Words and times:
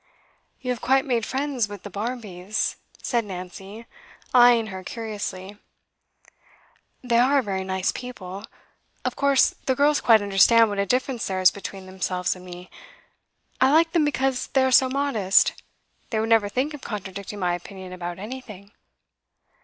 'You 0.59 0.71
have 0.71 0.81
quite 0.81 1.05
made 1.05 1.27
friends 1.27 1.67
with 1.69 1.83
the 1.83 1.91
Barmbys,' 1.91 2.75
said 3.03 3.23
Nancy, 3.23 3.85
eyeing 4.33 4.65
her 4.73 4.83
curiously. 4.83 5.59
'They 7.03 7.19
are 7.19 7.43
very 7.43 7.63
nice 7.63 7.91
people. 7.91 8.45
Of 9.05 9.15
course 9.15 9.53
the 9.67 9.75
girls 9.75 10.01
quite 10.01 10.23
understand 10.23 10.69
what 10.69 10.79
a 10.79 10.87
difference 10.87 11.27
there 11.27 11.39
is 11.39 11.51
between 11.51 11.85
themselves 11.85 12.35
and 12.35 12.43
me. 12.43 12.71
I 13.61 13.71
like 13.71 13.91
them 13.91 14.03
because 14.03 14.47
they 14.47 14.63
are 14.63 14.71
so 14.71 14.89
modest; 14.89 15.61
they 16.09 16.19
would 16.19 16.29
never 16.29 16.49
think 16.49 16.73
of 16.73 16.81
contradicting 16.81 17.37
my 17.37 17.53
opinion 17.53 17.93
about 17.93 18.17
anything. 18.17 18.71